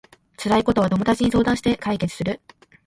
[0.35, 2.41] 辛いことは友達に相談して解決する